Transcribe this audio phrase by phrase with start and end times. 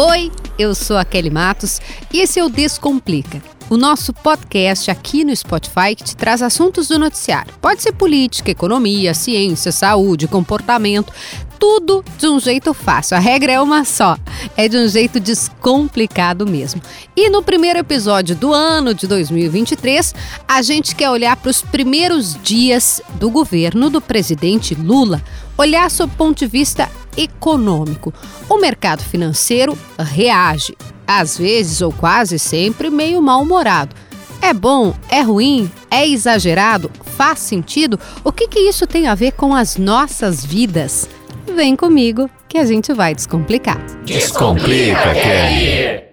[0.00, 1.80] Oi, eu sou a Kelly Matos
[2.12, 6.86] e esse é o Descomplica, o nosso podcast aqui no Spotify que te traz assuntos
[6.86, 7.52] do noticiário.
[7.60, 11.12] Pode ser política, economia, ciência, saúde, comportamento,
[11.58, 13.16] tudo de um jeito fácil.
[13.16, 14.16] A regra é uma só,
[14.56, 16.80] é de um jeito descomplicado mesmo.
[17.16, 20.14] E no primeiro episódio do ano de 2023,
[20.46, 25.20] a gente quer olhar para os primeiros dias do governo do presidente Lula,
[25.56, 28.14] olhar sob ponto de vista econômico.
[28.48, 33.94] O mercado financeiro reage, às vezes ou quase sempre meio mal-humorado.
[34.40, 34.94] É bom?
[35.10, 35.70] É ruim?
[35.90, 36.90] É exagerado?
[37.16, 37.98] Faz sentido?
[38.22, 41.08] O que, que isso tem a ver com as nossas vidas?
[41.54, 43.78] Vem comigo que a gente vai descomplicar.
[44.04, 46.07] Descomplica, Kelly!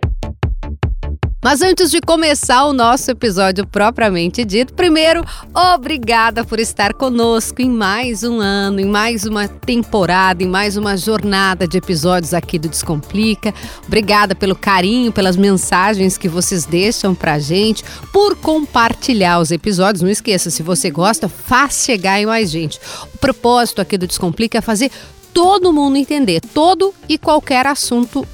[1.45, 7.70] Mas antes de começar o nosso episódio propriamente dito, primeiro, obrigada por estar conosco em
[7.70, 12.67] mais um ano, em mais uma temporada, em mais uma jornada de episódios aqui do
[12.67, 13.53] Descomplica.
[13.86, 20.02] Obrigada pelo carinho, pelas mensagens que vocês deixam pra gente, por compartilhar os episódios.
[20.02, 22.80] Não esqueça, se você gosta, faz chegar em mais gente.
[23.14, 24.89] O propósito aqui do Descomplica é fazer
[25.31, 28.25] todo mundo entender todo e qualquer assunto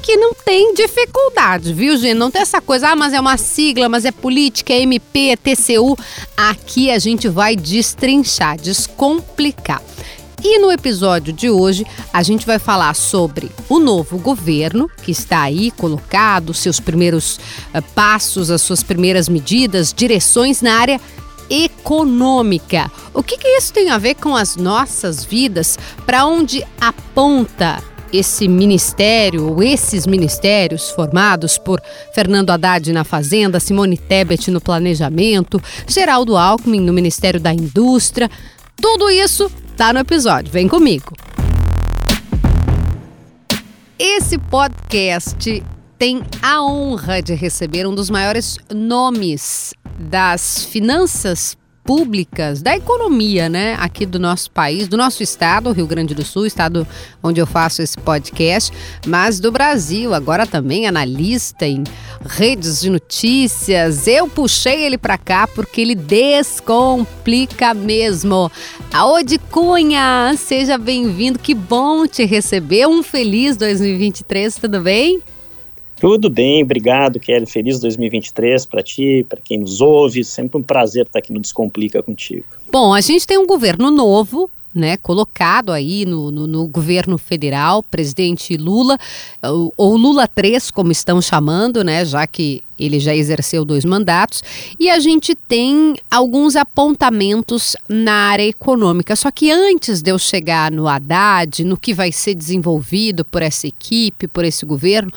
[0.00, 2.14] que não tem dificuldade, viu, gente?
[2.14, 5.36] Não tem essa coisa, ah, mas é uma sigla, mas é política, é MP, é
[5.36, 5.96] TCU.
[6.36, 9.82] Aqui a gente vai destrinchar, descomplicar.
[10.42, 15.42] E no episódio de hoje, a gente vai falar sobre o novo governo que está
[15.42, 17.36] aí colocado, seus primeiros
[17.74, 20.98] uh, passos, as suas primeiras medidas, direções na área
[21.50, 22.90] econômica.
[23.12, 25.78] O que, que isso tem a ver com as nossas vidas?
[26.06, 27.82] Para onde aponta
[28.12, 31.80] esse ministério, ou esses ministérios formados por
[32.14, 38.30] Fernando Haddad na Fazenda, Simone Tebet no Planejamento, Geraldo Alckmin no Ministério da Indústria.
[38.80, 40.50] Tudo isso tá no episódio.
[40.50, 41.14] Vem comigo.
[43.98, 45.62] Esse podcast
[45.98, 53.76] tem a honra de receber um dos maiores nomes das finanças públicas da economia, né,
[53.78, 56.86] aqui do nosso país, do nosso estado, Rio Grande do Sul, estado
[57.22, 58.72] onde eu faço esse podcast,
[59.06, 61.84] mas do Brasil, agora também analista em
[62.24, 64.06] redes de notícias.
[64.06, 68.50] Eu puxei ele para cá porque ele descomplica mesmo.
[68.92, 72.86] Aode Cunha, seja bem-vindo, que bom te receber.
[72.86, 75.22] Um feliz 2023, tudo bem?
[76.00, 77.44] Tudo bem, obrigado, Kelly.
[77.44, 80.24] Feliz 2023 para ti, para quem nos ouve.
[80.24, 82.46] Sempre um prazer estar aqui no Descomplica contigo.
[82.72, 87.82] Bom, a gente tem um governo novo, né, colocado aí no, no, no, governo federal,
[87.82, 88.96] presidente Lula,
[89.76, 94.42] ou Lula 3, como estão chamando, né, já que ele já exerceu dois mandatos,
[94.78, 99.14] e a gente tem alguns apontamentos na área econômica.
[99.14, 103.66] Só que antes de eu chegar no Haddad, no que vai ser desenvolvido por essa
[103.66, 105.12] equipe, por esse governo,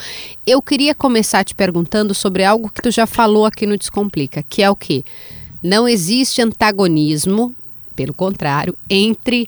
[0.45, 4.61] eu queria começar te perguntando sobre algo que tu já falou aqui no Descomplica, que
[4.61, 5.03] é o quê?
[5.61, 7.55] Não existe antagonismo
[7.95, 9.47] pelo contrário, entre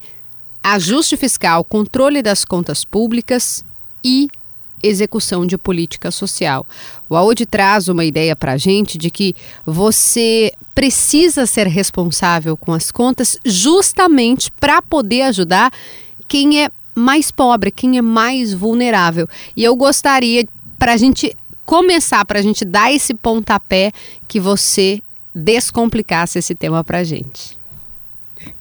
[0.64, 3.64] ajuste fiscal, controle das contas públicas
[4.04, 4.28] e
[4.82, 6.66] execução de política social.
[7.10, 9.36] O Audi traz uma ideia para a gente de que
[9.66, 15.72] você precisa ser responsável com as contas justamente para poder ajudar
[16.28, 19.28] quem é mais pobre, quem é mais vulnerável.
[19.56, 20.48] E eu gostaria,
[20.78, 21.36] para a gente
[21.66, 23.92] começar, para a gente dar esse pontapé,
[24.28, 25.02] que você
[25.34, 27.58] descomplicasse esse tema para a gente.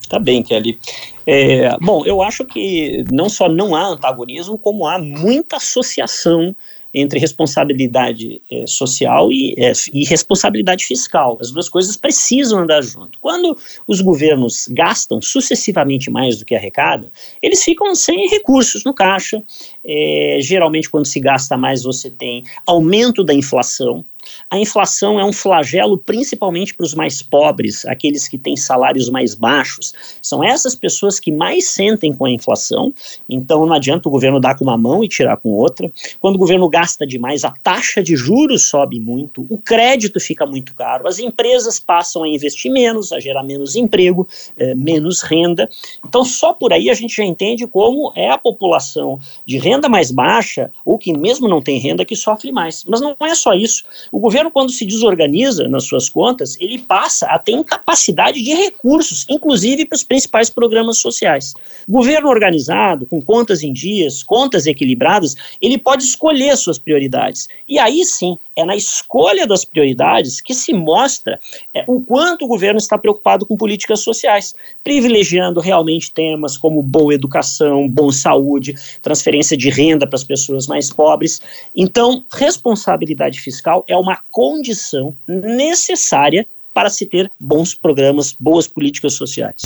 [0.09, 0.79] Tá bem, Kelly.
[1.27, 6.55] É, bom, eu acho que não só não há antagonismo, como há muita associação
[6.95, 11.37] entre responsabilidade é, social e, é, e, responsabilidade fiscal.
[11.41, 13.19] As duas coisas precisam andar junto.
[13.21, 17.11] Quando os governos gastam sucessivamente mais do que arrecadam,
[17.43, 19.43] eles ficam sem recursos no caixa.
[19.85, 24.05] É, geralmente, quando se gasta mais, você tem aumento da inflação.
[24.51, 29.35] A inflação é um flagelo principalmente para os mais pobres, aqueles que têm salários mais
[29.35, 29.93] baixos.
[30.23, 32.93] São essas pessoas que mais sentem com a inflação.
[33.29, 35.91] Então não adianta o governo dar com uma mão e tirar com outra.
[36.21, 40.75] Quando o governo gasta demais, a taxa de juros sobe muito, o crédito fica muito
[40.75, 45.69] caro, as empresas passam a investir menos, a gerar menos emprego, eh, menos renda.
[46.07, 50.11] Então só por aí a gente já entende como é a população de renda mais
[50.11, 52.85] baixa, ou que mesmo não tem renda, que sofre mais.
[52.85, 57.27] Mas não é só isso O governo, quando se desorganiza nas suas contas, ele passa
[57.27, 61.53] a ter incapacidade de recursos, inclusive para os principais programas sociais.
[61.89, 67.49] Governo organizado, com contas em dias, contas equilibradas, ele pode escolher suas prioridades.
[67.69, 71.41] E aí sim, é na escolha das prioridades que se mostra
[71.75, 77.13] é, o quanto o governo está preocupado com políticas sociais, privilegiando realmente temas como boa
[77.15, 81.41] educação, boa saúde, transferência de renda para as pessoas mais pobres.
[81.75, 89.63] Então, responsabilidade fiscal é uma condição necessária para se ter bons programas, boas políticas sociais.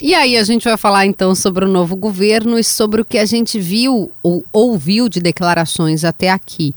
[0.00, 3.18] E aí a gente vai falar então sobre o novo governo e sobre o que
[3.18, 6.72] a gente viu ou ouviu de declarações até aqui.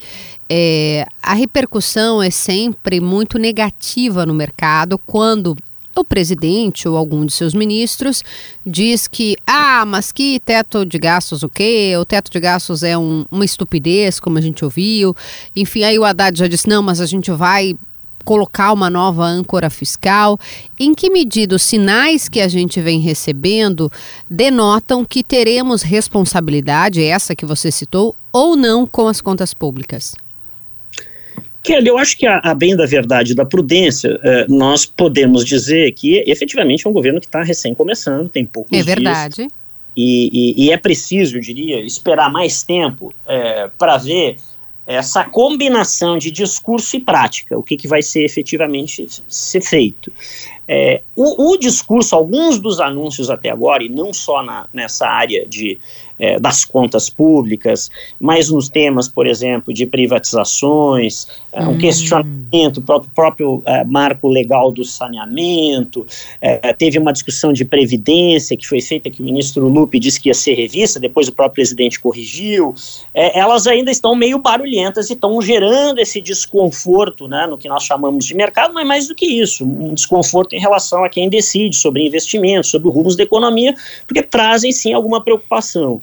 [0.49, 5.55] É, a repercussão é sempre muito negativa no mercado quando
[5.99, 8.23] o presidente ou algum de seus ministros
[8.65, 11.95] diz que, ah, mas que teto de gastos o quê?
[11.99, 15.15] O teto de gastos é um, uma estupidez, como a gente ouviu.
[15.55, 17.73] Enfim, aí o Haddad já disse, não, mas a gente vai
[18.27, 20.37] colocar uma nova âncora fiscal?
[20.77, 23.89] Em que medida os sinais que a gente vem recebendo
[24.29, 30.13] denotam que teremos responsabilidade, essa que você citou, ou não com as contas públicas?
[31.67, 35.91] Kelly, eu acho que, a, a bem da verdade da prudência, eh, nós podemos dizer
[35.91, 38.87] que efetivamente é um governo que está recém começando, tem poucos dias.
[38.87, 39.47] É verdade.
[39.93, 44.37] E, e, e, é preciso, eu diria, esperar mais tempo eh, para ver
[44.85, 50.13] essa combinação de discurso e prática, o que, que vai ser efetivamente ser feito.
[50.67, 55.45] É, o, o, discurso, alguns dos anúncios até agora, e não só na, nessa área
[55.47, 55.79] de,
[56.19, 61.77] é, das contas públicas, mas nos temas, por exemplo, de privatizações, é, um hum.
[61.77, 66.05] questionamento, o próprio, próprio é, marco legal do saneamento,
[66.41, 70.29] é, teve uma discussão de previdência que foi feita, que o ministro Lupe disse que
[70.29, 72.73] ia ser revista, depois o próprio presidente corrigiu,
[73.13, 77.83] é, elas ainda estão meio barulhentas e estão gerando esse desconforto né, no que nós
[77.83, 81.75] chamamos de mercado, mas mais do que isso, um desconforto em relação a quem decide
[81.75, 83.73] sobre investimentos, sobre rumos da economia,
[84.05, 86.01] porque trazem sim alguma preocupação.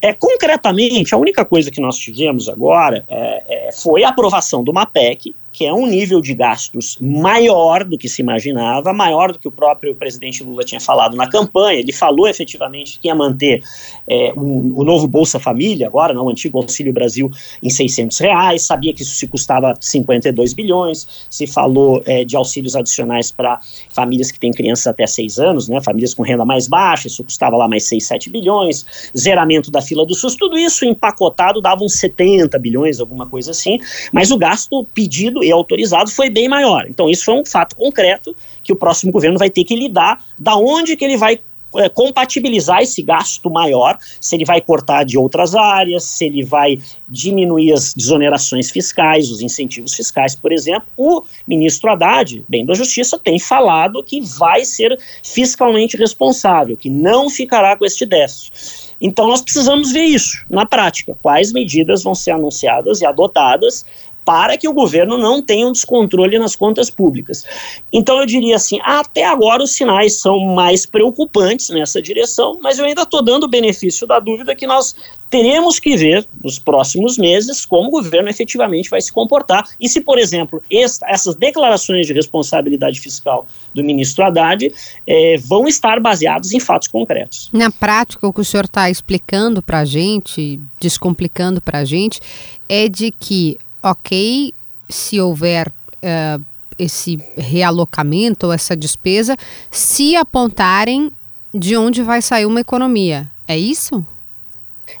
[0.00, 4.72] É, concretamente, a única coisa que nós tivemos agora é, é, foi a aprovação do
[4.72, 9.46] MAPEC, que é um nível de gastos maior do que se imaginava, maior do que
[9.46, 11.78] o próprio presidente Lula tinha falado na campanha.
[11.80, 13.62] Ele falou efetivamente que ia manter
[14.08, 17.30] é, um, o novo Bolsa Família, agora, não, o antigo Auxílio Brasil,
[17.62, 22.74] em 600 reais, sabia que isso se custava 52 bilhões, se falou é, de auxílios
[22.74, 23.60] adicionais para
[23.90, 27.56] famílias que têm crianças até 6 anos, né, famílias com renda mais baixa, isso custava
[27.56, 31.98] lá mais 6, 7 bilhões, zeramento da fila do SUS, tudo isso empacotado dava uns
[31.98, 33.78] 70 bilhões, alguma coisa assim,
[34.12, 36.86] mas o gasto pedido e autorizado foi bem maior.
[36.88, 40.56] Então, isso foi um fato concreto que o próximo governo vai ter que lidar, da
[40.56, 41.38] onde que ele vai
[41.74, 46.78] é, compatibilizar esse gasto maior, se ele vai cortar de outras áreas, se ele vai
[47.08, 50.86] diminuir as desonerações fiscais, os incentivos fiscais, por exemplo.
[50.98, 57.30] O ministro Haddad, bem da Justiça, tem falado que vai ser fiscalmente responsável, que não
[57.30, 58.92] ficará com este déficit.
[59.00, 63.84] Então nós precisamos ver isso na prática, quais medidas vão ser anunciadas e adotadas
[64.24, 67.44] para que o governo não tenha um descontrole nas contas públicas.
[67.92, 72.84] Então eu diria assim, até agora os sinais são mais preocupantes nessa direção, mas eu
[72.84, 74.94] ainda estou dando o benefício da dúvida que nós
[75.32, 80.02] teremos que ver nos próximos meses como o governo efetivamente vai se comportar e se,
[80.02, 84.70] por exemplo, esta, essas declarações de responsabilidade fiscal do ministro Haddad
[85.06, 87.48] eh, vão estar baseadas em fatos concretos.
[87.50, 92.20] Na prática, o que o senhor está explicando para a gente, descomplicando para a gente,
[92.68, 94.52] é de que ok
[94.88, 96.44] se houver uh,
[96.78, 99.36] esse realocamento ou essa despesa,
[99.70, 101.10] se apontarem
[101.54, 103.30] de onde vai sair uma economia.
[103.46, 104.04] É isso?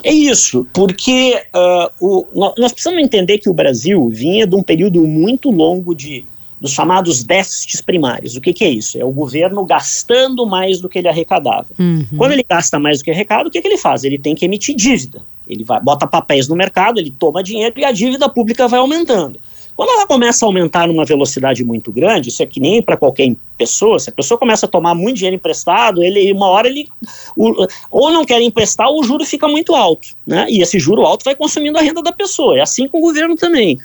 [0.02, 5.06] É isso, porque uh, o, nós precisamos entender que o Brasil vinha de um período
[5.06, 6.24] muito longo de
[6.62, 8.36] dos chamados déficits primários.
[8.36, 8.96] O que, que, é isso?
[8.96, 11.66] É o governo gastando mais do que ele arrecadava.
[11.76, 12.06] Uhum.
[12.16, 14.04] Quando ele gasta mais do que arrecada, o que, que ele faz?
[14.04, 15.24] Ele tem que emitir dívida.
[15.48, 19.40] Ele vai, bota papéis no mercado, ele toma dinheiro e a dívida pública vai aumentando.
[19.74, 23.34] Quando ela começa a aumentar numa velocidade muito grande, isso é que nem para qualquer
[23.58, 26.88] pessoa, se a pessoa começa a tomar muito dinheiro emprestado, ele uma hora ele
[27.36, 30.46] o, ou não quer emprestar ou o juro fica muito alto, né?
[30.48, 32.56] E esse juro alto vai consumindo a renda da pessoa.
[32.56, 33.78] É assim com o governo também.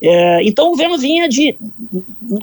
[0.00, 1.56] É, então o governo vinha de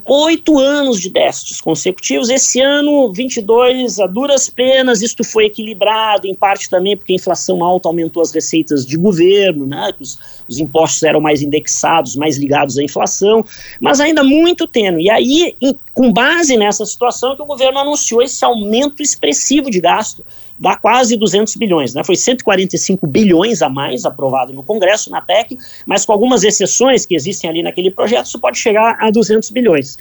[0.05, 2.29] oito anos de déficits consecutivos.
[2.29, 7.63] Esse ano, 22, a duras penas, isto foi equilibrado, em parte também porque a inflação
[7.63, 9.93] alta aumentou as receitas de governo, né?
[9.99, 10.19] os,
[10.49, 13.45] os impostos eram mais indexados, mais ligados à inflação,
[13.79, 15.05] mas ainda muito tênue.
[15.05, 19.79] E aí, em, com base nessa situação, que o governo anunciou esse aumento expressivo de
[19.79, 20.25] gasto
[20.57, 22.03] dá quase 200 bilhões, né?
[22.03, 27.13] Foi 145 bilhões a mais aprovado no Congresso, na PEC, mas com algumas exceções que
[27.13, 29.97] existem ali naquele projeto, isso pode chegar a 200 bilhões.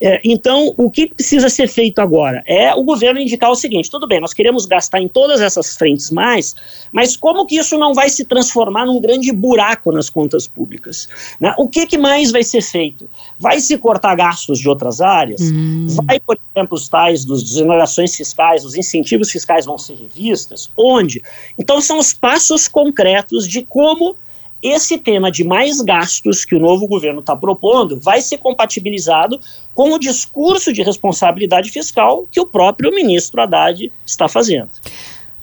[0.00, 4.06] É, então, o que precisa ser feito agora é o governo indicar o seguinte: tudo
[4.06, 6.54] bem, nós queremos gastar em todas essas frentes mais,
[6.92, 11.08] mas como que isso não vai se transformar num grande buraco nas contas públicas?
[11.40, 11.52] Né?
[11.58, 13.08] O que, que mais vai ser feito?
[13.38, 15.40] Vai se cortar gastos de outras áreas?
[15.40, 15.86] Hum.
[16.06, 20.70] Vai, por exemplo, os tais dos desonerações fiscais, os incentivos fiscais vão ser revistas?
[20.76, 21.22] Onde?
[21.58, 24.16] Então, são os passos concretos de como
[24.62, 29.38] esse tema de mais gastos que o novo governo está propondo vai ser compatibilizado
[29.74, 34.68] com o discurso de responsabilidade fiscal que o próprio ministro Haddad está fazendo.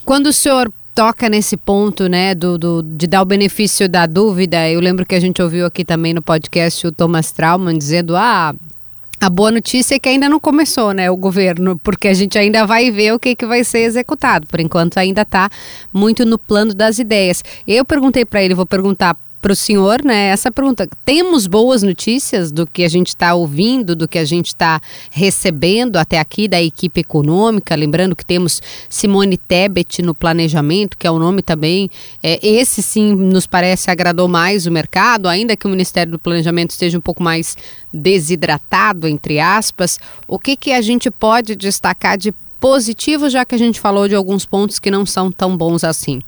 [0.03, 4.69] Quando o senhor toca nesse ponto, né, do, do, de dar o benefício da dúvida,
[4.69, 8.53] eu lembro que a gente ouviu aqui também no podcast o Thomas Trauman dizendo, ah,
[9.23, 12.65] a boa notícia é que ainda não começou, né, o governo, porque a gente ainda
[12.65, 14.45] vai ver o que, que vai ser executado.
[14.47, 15.49] Por enquanto, ainda está
[15.93, 17.41] muito no plano das ideias.
[17.65, 20.87] Eu perguntei para ele, vou perguntar para o senhor, né, essa pergunta.
[21.03, 24.79] Temos boas notícias do que a gente está ouvindo, do que a gente está
[25.11, 27.75] recebendo até aqui da equipe econômica?
[27.75, 31.89] Lembrando que temos Simone Tebet no planejamento, que é o nome também.
[32.23, 36.71] É, esse sim nos parece agradou mais o mercado, ainda que o Ministério do Planejamento
[36.71, 37.57] esteja um pouco mais
[37.93, 39.99] desidratado, entre aspas.
[40.25, 44.15] O que, que a gente pode destacar de positivo, já que a gente falou de
[44.15, 46.21] alguns pontos que não são tão bons assim?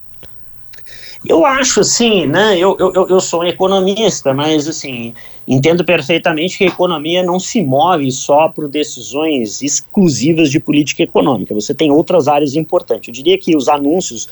[1.28, 2.58] Eu acho, assim, né?
[2.58, 5.14] Eu, eu, eu sou um economista, mas, assim,
[5.48, 11.54] entendo perfeitamente que a economia não se move só por decisões exclusivas de política econômica.
[11.54, 13.08] Você tem outras áreas importantes.
[13.08, 14.28] Eu diria que os anúncios,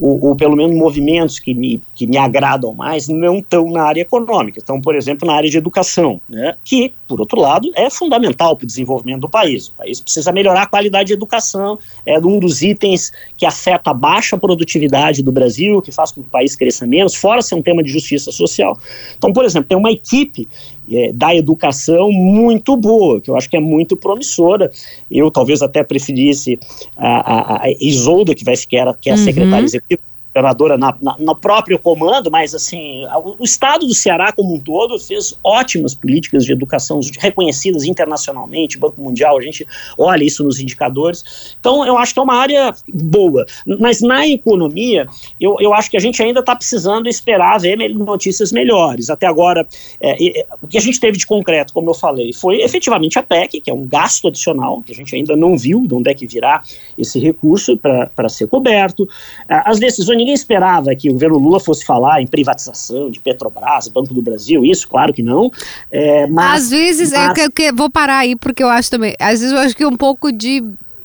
[0.00, 4.58] ou, pelo menos movimentos que me, que me agradam mais, não estão na área econômica.
[4.58, 6.56] Estão, por exemplo, na área de educação, né?
[6.64, 9.68] Que, por outro lado, é fundamental para o desenvolvimento do país.
[9.68, 13.94] O país precisa melhorar a qualidade de educação, é um dos itens que afeta a
[13.94, 17.62] baixa produtividade do Brasil, que faz com que o país cresça menos, fora ser um
[17.62, 18.78] tema de justiça social.
[19.16, 20.47] Então, por exemplo, tem uma equipe
[20.90, 24.70] é, da educação muito boa, que eu acho que é muito promissora.
[25.10, 26.58] Eu talvez até preferisse
[26.96, 29.24] a, a, a Isolda, que vai ficar, que é a uhum.
[29.24, 30.00] secretária executiva,
[30.38, 33.04] governadora na, na, no próprio comando, mas assim,
[33.38, 39.00] o, estado do Ceará como um todo fez ótimas políticas de educação reconhecidas internacionalmente, Banco
[39.00, 39.66] Mundial, a gente
[39.98, 41.56] olha isso nos indicadores.
[41.58, 43.46] Então, eu acho que é uma área boa.
[43.80, 45.06] Mas na economia,
[45.40, 49.10] eu, eu acho que a gente ainda está precisando esperar ver notícias melhores.
[49.10, 49.66] Até agora,
[50.00, 53.22] é, é, o que a gente teve de concreto, como eu falei, foi efetivamente a
[53.22, 56.14] PEC, que é um gasto adicional, que a gente ainda não viu de onde é
[56.14, 56.62] que virá
[56.96, 59.08] esse recurso para ser coberto.
[59.48, 64.12] As decisões ninguém esperava que o governo Lula fosse falar em privatização de Petrobras, Banco
[64.12, 65.50] do Brasil, isso, claro que não.
[65.90, 67.38] É, mas, às vezes, é mas...
[67.38, 69.96] eu, eu, vou parar aí, porque eu acho também, às vezes eu acho que um
[69.96, 70.62] pouco de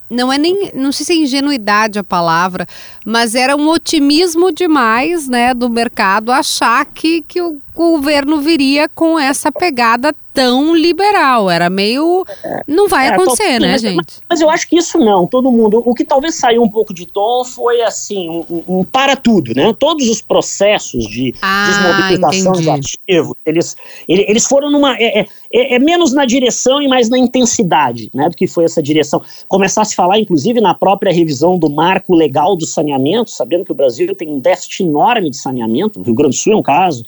[0.10, 2.68] não é nem, não sei se é ingenuidade a palavra,
[3.04, 9.18] mas era um otimismo demais, né, do mercado achar que, que o governo viria com
[9.18, 11.50] essa pegada tão liberal.
[11.50, 12.26] Era meio.
[12.68, 13.96] Não vai é, acontecer, né, mas, gente?
[13.96, 15.82] Mas, mas, eu acho que isso não, todo mundo.
[15.86, 19.74] O que talvez saiu um pouco de tom foi assim, um, um para tudo, né?
[19.78, 23.76] Todos os processos de ah, desmobilização de ativos, eles,
[24.08, 24.96] eles foram numa.
[24.98, 28.30] É, é, é, é, menos na direção e mais na intensidade, né?
[28.30, 29.22] Do que foi essa direção.
[29.48, 33.72] Começar a se falar, inclusive, na própria revisão do marco legal do saneamento, sabendo que
[33.72, 36.64] o Brasil tem um déficit enorme de saneamento, o Rio Grande do Sul é um
[36.64, 37.04] caso.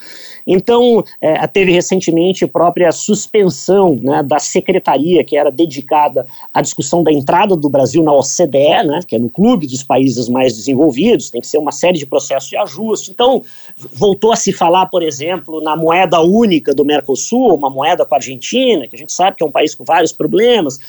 [0.45, 7.03] Então, é, teve recentemente a própria suspensão né, da secretaria que era dedicada à discussão
[7.03, 11.29] da entrada do Brasil na OCDE, né, que é no clube dos países mais desenvolvidos,
[11.29, 13.11] tem que ser uma série de processos de ajuste.
[13.11, 13.43] Então,
[13.77, 18.17] voltou a se falar, por exemplo, na moeda única do Mercosul, uma moeda com a
[18.17, 20.79] Argentina, que a gente sabe que é um país com vários problemas.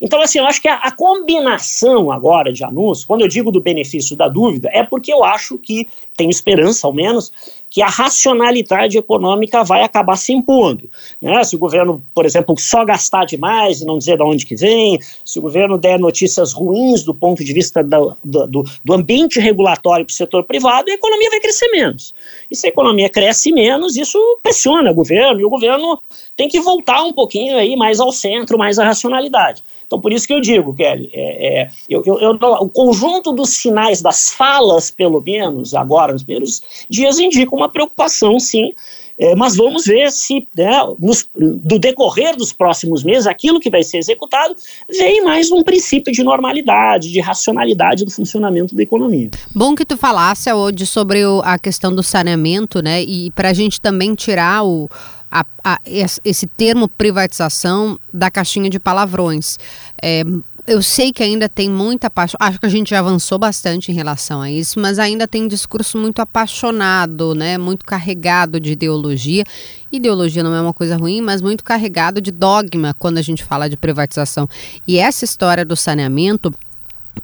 [0.00, 3.60] Então, assim, eu acho que a, a, combinação agora de anúncios, quando eu digo do
[3.60, 7.30] benefício da dúvida, é porque eu acho que, tenho esperança ao menos,
[7.68, 10.88] que a racionalidade econômica vai acabar se impondo.
[11.20, 11.42] Né?
[11.44, 14.98] Se o governo, por exemplo, só gastar demais e não dizer de onde que vem,
[15.24, 20.06] se o governo der notícias ruins do ponto de vista do, do, do ambiente regulatório
[20.06, 22.14] para o setor privado, a economia vai crescer menos.
[22.50, 26.00] E se a economia cresce menos, isso pressiona o governo, e o governo
[26.36, 29.62] tem que voltar um pouquinho aí mais ao centro, mais à racionalidade.
[29.86, 33.50] Então, por isso que eu digo, Kelly, é, é, eu, eu, eu, o conjunto dos
[33.50, 38.72] sinais, das falas, pelo menos, agora, nos primeiros dias, indica uma preocupação, sim,
[39.18, 43.82] é, mas vamos ver se, né, nos, do decorrer dos próximos meses, aquilo que vai
[43.82, 44.54] ser executado
[44.90, 49.30] vem mais um princípio de normalidade, de racionalidade do funcionamento da economia.
[49.54, 53.02] Bom que tu falasse, hoje sobre o, a questão do saneamento, né?
[53.02, 54.88] E para a gente também tirar o,
[55.36, 55.80] a, a,
[56.24, 59.58] esse termo privatização da caixinha de palavrões.
[60.00, 60.22] É,
[60.66, 63.94] eu sei que ainda tem muita paixão, acho que a gente já avançou bastante em
[63.94, 67.58] relação a isso, mas ainda tem discurso muito apaixonado, né?
[67.58, 69.44] Muito carregado de ideologia.
[69.92, 73.68] Ideologia não é uma coisa ruim, mas muito carregado de dogma quando a gente fala
[73.68, 74.48] de privatização.
[74.88, 76.52] E essa história do saneamento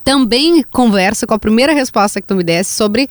[0.04, 3.09] também conversa com a primeira resposta que tu me desse sobre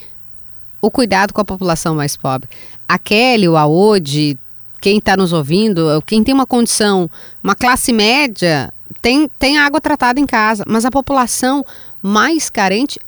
[0.80, 2.50] o cuidado com a população mais pobre.
[2.88, 4.38] A Kelly, o Aode,
[4.82, 7.10] quem está nos ouvindo, quem tem uma condição,
[7.44, 11.64] uma classe média, tem, tem água tratada em casa, mas a população
[12.02, 13.00] mais carente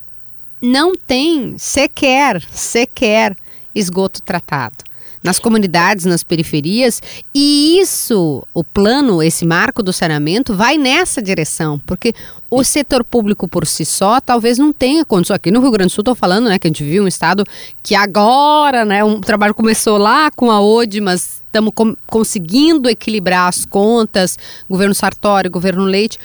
[0.62, 3.36] não tem sequer, sequer
[3.76, 4.84] esgoto tratado
[5.24, 7.02] nas comunidades, nas periferias,
[7.34, 12.14] e isso, o plano, esse marco do saneamento, vai nessa direção, porque
[12.50, 15.36] o setor público por si só talvez não tenha condição.
[15.36, 17.44] Aqui no Rio Grande do Sul, estou falando, né, que a gente viu um estado
[17.82, 21.72] que agora, né, um trabalho começou lá com a ODE, mas estamos
[22.06, 24.38] conseguindo equilibrar as contas,
[24.70, 26.18] governo Sartori, governo Leite,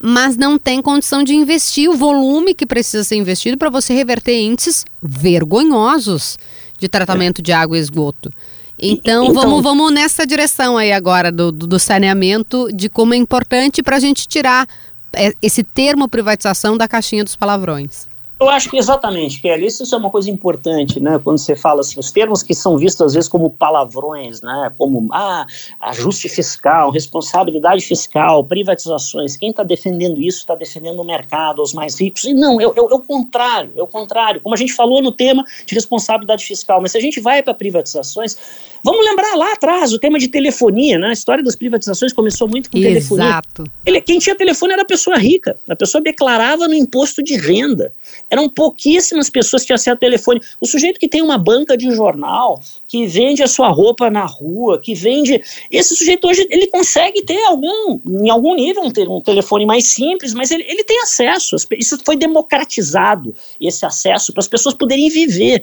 [0.00, 4.40] mas não tem condição de investir o volume que precisa ser investido para você reverter
[4.40, 6.38] índices vergonhosos
[6.78, 8.30] de tratamento de água e esgoto.
[8.78, 13.82] Então, então vamos, vamos nessa direção aí agora do, do, saneamento, de como é importante
[13.82, 14.68] para a gente tirar
[15.12, 18.06] é, esse termo privatização da caixinha dos palavrões.
[18.40, 21.18] Eu acho que exatamente, Kelly, isso é uma coisa importante, né?
[21.18, 24.72] Quando você fala assim, os termos que são vistos às vezes como palavrões, né?
[24.78, 25.44] Como ah,
[25.80, 29.36] ajuste fiscal, responsabilidade fiscal, privatizações.
[29.36, 32.22] Quem está defendendo isso está defendendo o mercado, os mais ricos.
[32.24, 34.40] E não, é, é, é o contrário, é o contrário.
[34.40, 37.54] Como a gente falou no tema de responsabilidade fiscal, mas se a gente vai para
[37.54, 38.36] privatizações,
[38.84, 41.08] vamos lembrar lá atrás o tema de telefonia, né?
[41.08, 42.94] A história das privatizações começou muito com Exato.
[42.94, 43.24] telefonia.
[43.24, 43.64] Exato.
[44.06, 47.92] Quem tinha telefone era a pessoa rica, a pessoa declarava no imposto de renda.
[48.30, 50.40] Eram pouquíssimas pessoas que tinham acesso telefone.
[50.60, 54.78] O sujeito que tem uma banca de jornal, que vende a sua roupa na rua,
[54.78, 55.42] que vende.
[55.70, 60.34] Esse sujeito hoje ele consegue ter algum, em algum nível, um, um telefone mais simples,
[60.34, 61.56] mas ele, ele tem acesso.
[61.78, 65.62] Isso foi democratizado, esse acesso, para as pessoas poderem viver.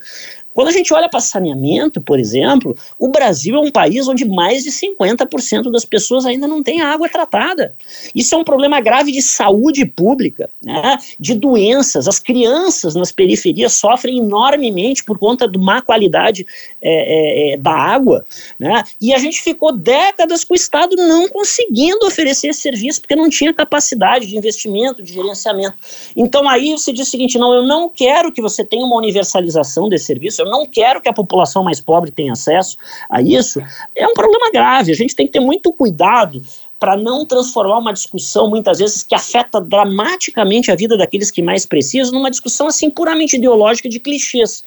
[0.55, 4.63] Quando a gente olha para saneamento, por exemplo, o Brasil é um país onde mais
[4.63, 7.75] de 50% das pessoas ainda não têm água tratada.
[8.15, 10.97] Isso é um problema grave de saúde pública, né?
[11.19, 12.07] de doenças.
[12.07, 16.47] As crianças nas periferias sofrem enormemente por conta da má qualidade
[16.81, 18.25] é, é, é, da água.
[18.57, 18.81] Né?
[19.01, 23.29] E a gente ficou décadas com o Estado não conseguindo oferecer esse serviço, porque não
[23.29, 25.75] tinha capacidade de investimento, de gerenciamento.
[26.15, 29.89] Então aí você diz o seguinte: não, eu não quero que você tenha uma universalização
[29.89, 32.77] desse serviço eu não quero que a população mais pobre tenha acesso
[33.09, 33.59] a isso,
[33.95, 34.91] é um problema grave.
[34.91, 36.41] A gente tem que ter muito cuidado
[36.79, 41.65] para não transformar uma discussão, muitas vezes, que afeta dramaticamente a vida daqueles que mais
[41.65, 44.63] precisam, numa discussão assim puramente ideológica de clichês.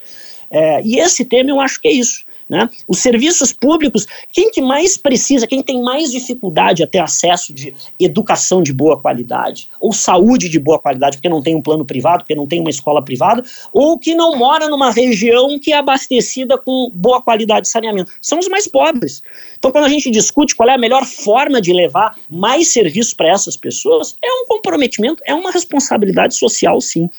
[0.51, 2.25] É, e esse tema eu acho que é isso.
[2.49, 2.69] Né?
[2.87, 7.75] Os serviços públicos, quem que mais precisa, quem tem mais dificuldade a ter acesso de
[8.01, 12.25] educação de boa qualidade, ou saúde de boa qualidade, porque não tem um plano privado,
[12.25, 16.57] porque não tem uma escola privada, ou que não mora numa região que é abastecida
[16.57, 18.11] com boa qualidade de saneamento.
[18.23, 19.23] São os mais pobres.
[19.59, 23.29] Então, quando a gente discute qual é a melhor forma de levar mais serviços para
[23.29, 27.11] essas pessoas, é um comprometimento, é uma responsabilidade social, sim.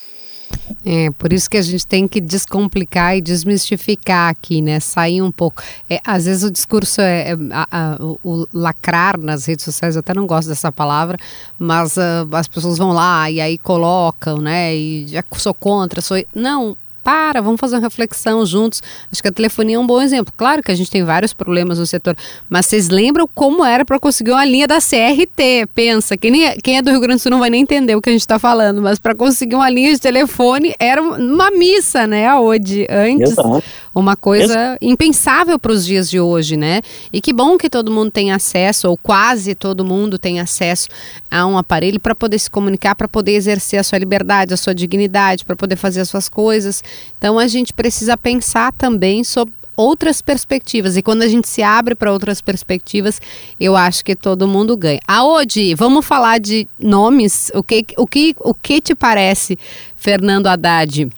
[0.92, 4.80] É, por isso que a gente tem que descomplicar e desmistificar aqui, né?
[4.80, 5.62] Sair um pouco.
[5.88, 10.00] É, às vezes o discurso é, é a, a, o, lacrar nas redes sociais, eu
[10.00, 11.16] até não gosto dessa palavra,
[11.60, 14.76] mas uh, as pessoas vão lá e aí colocam, né?
[14.76, 16.18] E já sou contra, sou.
[16.34, 18.82] Não, para, vamos fazer uma reflexão juntos.
[19.12, 20.34] Acho que a telefonia é um bom exemplo.
[20.36, 22.16] Claro que a gente tem vários problemas no setor,
[22.50, 25.68] mas vocês lembram como era para conseguir uma linha da CRT?
[25.74, 28.02] Pensa, quem é, quem é do Rio Grande do Sul não vai nem entender o
[28.02, 32.06] que a gente está falando, mas para conseguir uma linha de telefone era uma missa,
[32.08, 33.32] né, hoje, antes.
[33.32, 33.64] Exato
[34.00, 36.82] uma coisa impensável para os dias de hoje, né?
[37.12, 40.88] E que bom que todo mundo tem acesso, ou quase todo mundo tem acesso
[41.30, 44.74] a um aparelho para poder se comunicar, para poder exercer a sua liberdade, a sua
[44.74, 46.84] dignidade, para poder fazer as suas coisas.
[47.18, 50.98] Então a gente precisa pensar também sobre outras perspectivas.
[50.98, 53.22] E quando a gente se abre para outras perspectivas,
[53.58, 55.00] eu acho que todo mundo ganha.
[55.08, 57.50] Aodi, vamos falar de nomes.
[57.56, 59.58] O que, o que, o que te parece,
[59.96, 61.10] Fernando Haddad?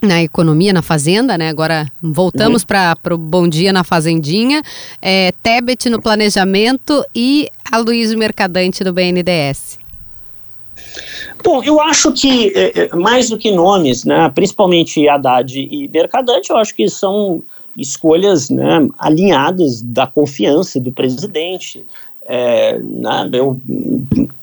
[0.00, 1.48] na economia, na fazenda, né?
[1.48, 2.68] Agora voltamos uhum.
[3.02, 4.62] para o Bom Dia na Fazendinha,
[5.02, 9.76] é, Tebet no planejamento e a Luiz Mercadante do BNDES.
[11.42, 16.50] Bom, eu acho que é, é, mais do que nomes, né, principalmente Haddad e Mercadante,
[16.50, 17.42] eu acho que são
[17.76, 21.86] escolhas né, alinhadas da confiança do presidente.
[22.30, 23.58] É, né, eu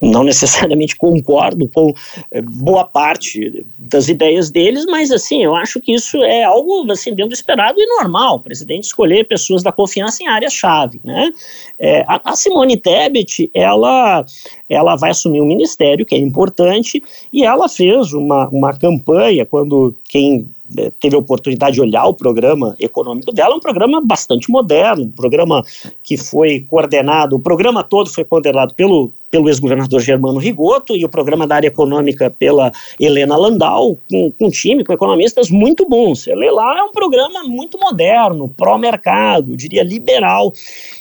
[0.02, 1.94] não necessariamente concordo com
[2.32, 7.12] é, boa parte das ideias deles, mas assim, eu acho que isso é algo assim,
[7.12, 11.00] dentro do esperado e normal, o presidente escolher pessoas da confiança em áreas-chave.
[11.04, 11.32] Né?
[11.78, 14.26] É, a, a, Simone Tebet, ela,
[14.68, 19.96] ela vai assumir um ministério que é importante e ela fez uma, uma campanha quando
[20.10, 20.50] quem
[21.00, 25.64] teve a oportunidade de olhar o programa econômico dela, um programa bastante moderno, um programa
[26.04, 31.10] que foi coordenado, o programa todo foi coordenado pelo pelo ex-governador Germano Rigoto e o
[31.10, 36.24] programa da área econômica pela Helena Landau, com, com um time, com economistas muito bons.
[36.24, 40.54] Você lê lá, é um programa muito moderno, pró-mercado, diria liberal.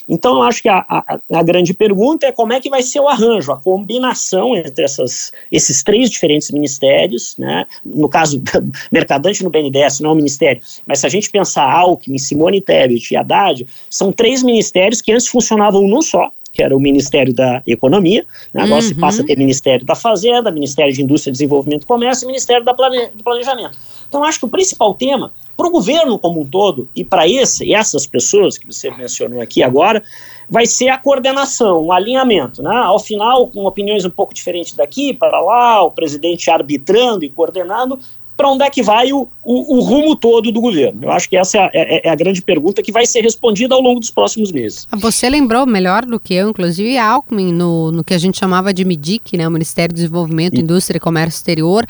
[0.07, 2.99] Então, eu acho que a, a, a, grande pergunta é como é que vai ser
[2.99, 7.65] o arranjo, a combinação entre essas, esses três diferentes ministérios, né?
[7.83, 8.41] no caso,
[8.91, 13.13] Mercadante no BNDES não é um ministério, mas se a gente pensar Alckmin, Simone Tebet
[13.13, 17.61] e Haddad, são três ministérios que antes funcionavam num só, que era o Ministério da
[17.67, 18.63] Economia, né?
[18.63, 18.87] agora uhum.
[18.87, 22.63] se passa a ter Ministério da Fazenda, Ministério de Indústria, Desenvolvimento e Comércio e Ministério
[22.73, 23.77] plane do Planejamento.
[24.07, 27.73] Então, acho que o principal tema, para o governo como um todo, e para esse,
[27.73, 30.01] essas pessoas que você mencionou aqui agora,
[30.49, 32.63] vai ser a coordenação, o alinhamento.
[32.63, 32.73] Né?
[32.73, 37.99] Ao final, com opiniões um pouco diferentes daqui para lá, o presidente arbitrando e coordenando,
[38.35, 41.03] para onde é que vai o, o, o, rumo todo do governo?
[41.03, 43.81] Eu acho que essa é, é, é, a grande pergunta que vai ser respondida ao
[43.81, 44.87] longo dos próximos meses.
[44.97, 48.83] Você lembrou melhor do que eu, inclusive, Alckmin, no, no que a gente chamava de
[48.83, 50.59] MIDIC, né, o Ministério do Desenvolvimento.
[50.59, 51.85] Indústria e Comércio Exterior.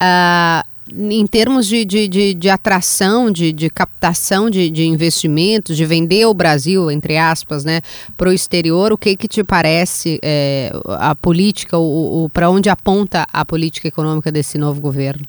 [0.00, 5.84] Uh, em termos de, de, de, de atração, de, de captação de, de investimentos, de
[5.84, 7.80] vender o Brasil, entre aspas, né,
[8.16, 12.70] para o exterior, o que que te parece é, a política, o, o para onde
[12.70, 15.24] aponta a política econômica desse novo governo?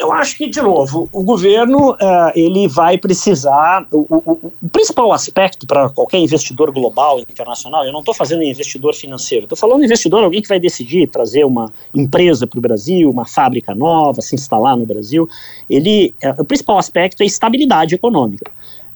[0.00, 1.96] Eu acho que, de novo, o governo uh,
[2.34, 3.86] ele vai precisar.
[3.92, 8.94] O, o, o principal aspecto para qualquer investidor global, internacional, eu não estou fazendo investidor
[8.94, 13.26] financeiro, estou falando investidor, alguém que vai decidir trazer uma empresa para o Brasil, uma
[13.26, 15.28] fábrica nova, se instalar no Brasil.
[15.68, 18.50] Ele, uh, o principal aspecto é estabilidade econômica.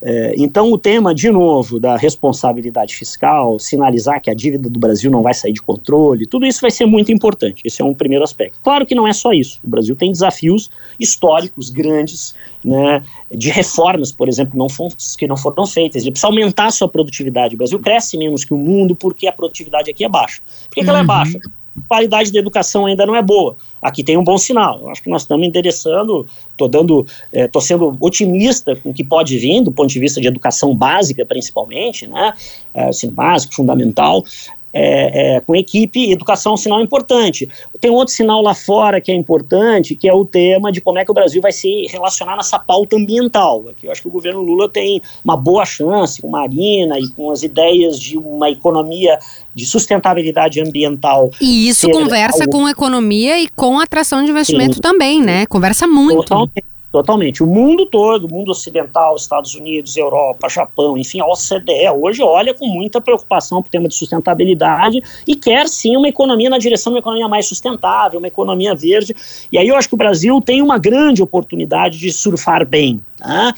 [0.07, 5.11] É, então, o tema, de novo, da responsabilidade fiscal, sinalizar que a dívida do Brasil
[5.11, 7.63] não vai sair de controle, tudo isso vai ser muito importante.
[7.65, 8.59] Esse é um primeiro aspecto.
[8.63, 9.61] Claro que não é só isso.
[9.65, 14.67] O Brasil tem desafios históricos grandes, né, de reformas, por exemplo, não
[15.17, 16.03] que não foram feitas.
[16.03, 17.55] Ele precisa aumentar a sua produtividade.
[17.55, 20.43] O Brasil cresce menos que o mundo porque a produtividade aqui é baixa.
[20.69, 20.85] Por que, uhum.
[20.85, 21.07] que ela é uhum.
[21.07, 21.41] baixa?
[21.89, 24.81] Qualidade da educação ainda não é boa aqui tem um bom sinal.
[24.81, 29.05] Eu acho que nós estamos endereçando, estou dando, estou é, sendo otimista com o que
[29.05, 32.33] pode vir do ponto de vista de educação básica, principalmente, né?
[32.73, 34.25] É, ensino básico, fundamental
[34.75, 37.49] é, é, com equipe, educação é um sinal importante.
[37.81, 41.05] Tem outro sinal lá fora que é importante, que é o tema de como é
[41.05, 43.65] que o Brasil vai se relacionar nessa pauta ambiental.
[43.71, 47.31] Aqui eu acho que o governo Lula tem uma boa chance com Marina e com
[47.31, 49.19] as ideias de uma economia
[49.55, 51.31] de sustentabilidade ambiental.
[51.41, 52.59] E isso conversa algo...
[52.59, 54.81] com economia e com atração de investimento Sim.
[54.81, 55.47] também, né?
[55.47, 56.23] Conversa muito.
[56.23, 56.74] Totalmente.
[56.95, 57.43] Totalmente.
[57.43, 62.55] O mundo todo, o mundo ocidental, Estados Unidos, Europa, Japão, enfim, a OCDE hoje olha
[62.55, 66.93] com muita preocupação para o tema de sustentabilidade e quer sim uma economia na direção
[66.93, 69.13] de uma economia mais sustentável, uma economia verde.
[69.51, 73.01] E aí eu acho que o Brasil tem uma grande oportunidade de surfar bem.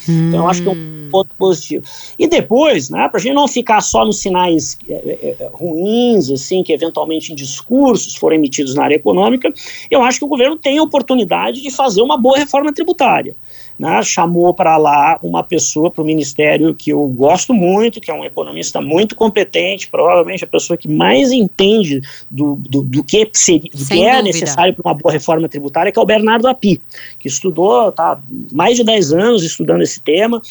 [0.09, 0.29] Hum.
[0.29, 0.96] Então eu acho que é um hum.
[1.09, 1.83] Ponto positivo.
[2.17, 6.29] E depois, né, para a gente não ficar só nos sinais é, é, é, ruins,
[6.29, 9.51] assim, que eventualmente em discursos foram emitidos na área econômica,
[9.89, 13.35] eu acho que o governo tem a oportunidade de fazer uma boa reforma tributária
[13.77, 18.13] né, chamou para lá uma pessoa para o ministério que eu gosto muito, que é
[18.13, 23.69] um economista muito competente, provavelmente a pessoa que mais entende do, do, do que, seria,
[23.71, 26.81] do que é necessário para uma boa reforma tributária, que é o Bernardo Api,
[27.19, 28.19] que estudou, tá
[28.51, 30.41] mais de 10 anos estudando esse tema,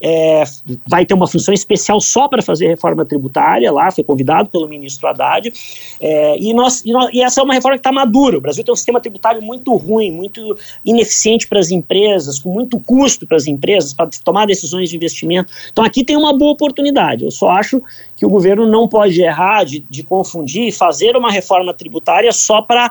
[0.00, 0.44] é,
[0.86, 5.08] vai ter uma função especial só para fazer reforma tributária lá, foi convidado pelo ministro
[5.08, 5.50] Haddad,
[6.00, 8.62] é, e, nós, e, nós, e essa é uma reforma que está madura, o Brasil
[8.62, 13.36] tem um sistema tributário muito ruim, muito ineficiente para as empresas, com muito custo para
[13.36, 15.52] as empresas, para tomar decisões de investimento.
[15.72, 17.24] Então aqui tem uma boa oportunidade.
[17.24, 17.82] Eu só acho
[18.16, 22.62] que o governo não pode errar de, de confundir e fazer uma reforma tributária só
[22.62, 22.90] para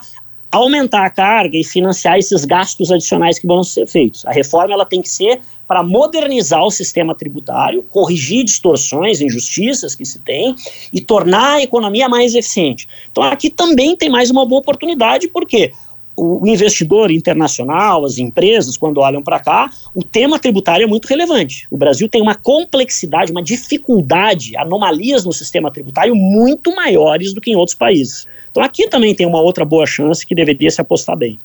[0.52, 4.24] aumentar a carga e financiar esses gastos adicionais que vão ser feitos.
[4.26, 10.06] A reforma ela tem que ser para modernizar o sistema tributário, corrigir distorções, injustiças que
[10.06, 10.56] se tem
[10.92, 12.88] e tornar a economia mais eficiente.
[13.12, 15.72] Então aqui também tem mais uma boa oportunidade, porque
[16.16, 21.66] o investidor internacional, as empresas, quando olham para cá, o tema tributário é muito relevante.
[21.72, 27.52] O Brasil tem uma complexidade, uma dificuldade, anomalias no sistema tributário muito maiores do que
[27.52, 28.28] em outros países.
[28.52, 31.40] Então aqui também tem uma outra boa chance que deveria se apostar bem.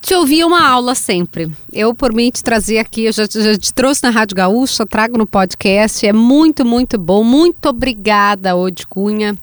[0.00, 1.48] te ouvir uma aula sempre.
[1.72, 5.16] Eu, por mim, te trazia aqui, eu já, já, te trouxe na Rádio Gaúcha, trago
[5.16, 6.04] no podcast.
[6.04, 7.22] É muito, muito bom.
[7.22, 9.36] Muito obrigada, Ode Cunha.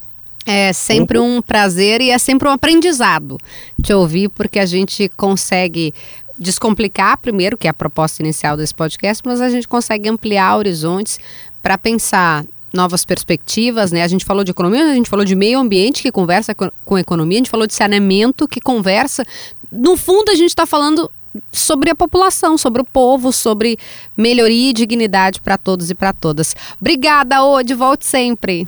[0.50, 3.38] É sempre um prazer e é sempre um aprendizado
[3.84, 5.94] te ouvir, porque a gente consegue
[6.40, 11.20] descomplicar primeiro, que é a proposta inicial desse podcast, mas a gente consegue ampliar horizontes
[11.62, 14.04] para pensar novas perspectivas, né?
[14.04, 17.40] A gente falou de economia, a gente falou de meio ambiente que conversa com, economia,
[17.40, 19.26] a gente falou de saneamento que conversa.
[19.70, 21.12] No fundo, a gente está falando
[21.52, 23.78] sobre a população, sobre o povo, sobre
[24.16, 26.56] melhoria e dignidade para todos e para todas.
[26.80, 28.66] Obrigada, Ode, volte sempre.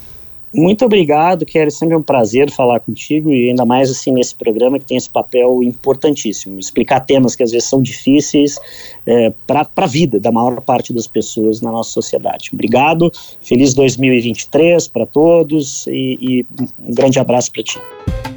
[0.53, 1.69] Muito obrigado, Kelly.
[1.69, 5.61] Sempre um prazer falar contigo e ainda mais assim nesse programa que tem esse papel
[5.61, 8.57] importantíssimo, explicar temas que às vezes são difíceis
[9.05, 12.49] é, para a vida da maior parte das pessoas na nossa sociedade.
[12.51, 16.45] Obrigado, feliz 2023 para todos e, e
[16.79, 17.79] um grande abraço para ti.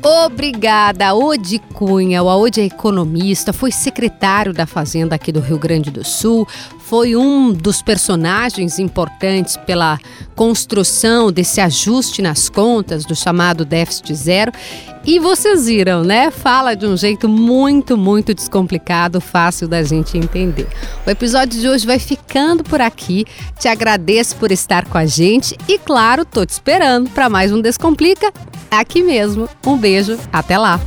[0.04, 2.22] Obrigada, Aode Cunha.
[2.24, 6.46] O Aode é economista, foi secretário da Fazenda aqui do Rio Grande do Sul,
[6.92, 9.98] foi um dos personagens importantes pela
[10.36, 14.52] construção desse ajuste nas contas do chamado déficit zero.
[15.02, 16.30] E vocês viram, né?
[16.30, 20.68] Fala de um jeito muito, muito descomplicado, fácil da gente entender.
[21.06, 23.24] O episódio de hoje vai ficando por aqui.
[23.58, 27.62] Te agradeço por estar com a gente e, claro, tô te esperando para mais um
[27.62, 28.30] Descomplica
[28.70, 29.48] aqui mesmo.
[29.66, 30.78] Um beijo, até lá!